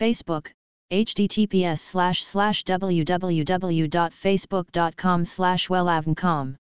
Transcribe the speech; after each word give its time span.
Facebook, 0.00 0.44
https 0.90 1.76
slash 1.76 2.22
slash 2.22 2.64
www.facebook.com 2.64 5.24
slash 5.24 5.70
wellavncom. 5.70 6.52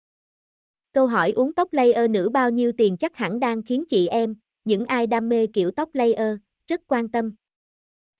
Câu 0.94 1.08
hỏi 1.08 1.32
uống 1.32 1.54
tóc 1.54 1.74
layer 1.74 2.10
nữ 2.10 2.30
bao 2.30 2.50
nhiêu 2.50 2.72
tiền 2.78 2.98
chắc 2.98 3.16
hẳn 3.16 3.40
đang 3.40 3.64
khiến 3.64 3.84
chị 3.90 4.08
em, 4.08 4.36
những 4.66 4.86
ai 4.86 5.08
đam 5.08 5.30
mê 5.30 5.48
kiểu 5.48 5.72
tóc 5.72 5.90
layer, 5.94 6.38
rất 6.68 6.82
quan 6.88 7.10
tâm. 7.10 7.34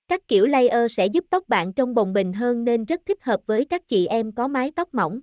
Các 0.08 0.28
kiểu 0.28 0.46
layer 0.46 0.92
sẽ 0.92 1.06
giúp 1.06 1.24
tóc 1.30 1.48
bạn 1.48 1.72
trông 1.72 1.94
bồng 1.94 2.12
bềnh 2.12 2.32
hơn 2.32 2.64
nên 2.64 2.84
rất 2.84 3.00
thích 3.06 3.24
hợp 3.24 3.40
với 3.46 3.64
các 3.64 3.88
chị 3.88 4.06
em 4.06 4.32
có 4.32 4.48
mái 4.48 4.70
tóc 4.76 4.94
mỏng. 4.94 5.20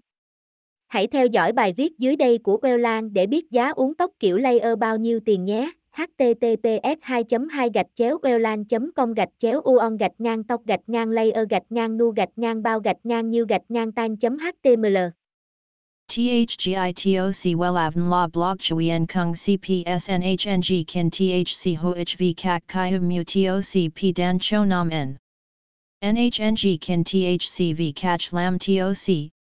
Hãy 0.87 1.07
theo 1.07 1.27
dõi 1.27 1.51
bài 1.51 1.73
viết 1.77 1.97
dưới 1.97 2.15
đây 2.15 2.37
của 2.37 2.59
Wellan 2.61 3.13
để 3.13 3.27
biết 3.27 3.51
giá 3.51 3.69
uống 3.69 3.95
tóc 3.95 4.11
kiểu 4.19 4.37
layer 4.37 4.77
bao 4.79 4.97
nhiêu 4.97 5.19
tiền 5.25 5.45
nhé 5.45 5.71
https 5.97 6.97
2 7.01 7.23
2 7.49 7.69
gạch 7.69 7.85
chéo 7.95 8.17
welan 8.23 8.63
com 8.95 9.13
gạch 9.13 9.29
chéo 9.39 9.61
uon 9.61 9.97
gạch 9.97 10.11
ngang 10.17 10.43
tóc 10.43 10.61
gạch 10.65 10.79
ngang 10.87 11.09
layer 11.09 11.49
gạch 11.49 11.63
ngang 11.69 11.97
nu 11.97 12.11
gạch 12.11 12.29
ngang 12.35 12.63
bao 12.63 12.79
gạch 12.79 12.97
ngang 13.03 13.29
như 13.29 13.45
gạch 13.49 13.61
ngang 13.69 13.91
tan 13.91 14.15
html 14.21 14.97
THGITOC 16.07 17.55
WELAVN 17.57 18.09
La 18.09 18.27
Blog 18.27 18.59
Chuyen 18.59 19.07
Kung 19.07 19.33
CPS 19.33 20.09
NHNG 20.09 20.83
Kin 20.87 21.09
THC 21.09 21.75
HOHV 21.75 22.33
CAC 22.37 22.63
CHI 22.67 22.91
Hum 22.91 23.09
Mu 23.09 23.23
TOC 23.23 23.89
P 23.95 24.13
Dan 24.15 24.39
Cho 24.39 24.63
Nam 24.63 24.89
N 24.89 25.17
NHNG 26.03 26.79
Kin 26.79 27.03
THC 27.03 27.75
V 27.75 27.91
CACH 27.93 28.33
Lam 28.33 28.59
TOC 28.59 29.31